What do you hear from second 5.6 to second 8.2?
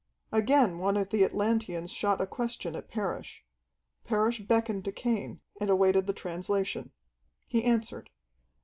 awaited the translation. He answered.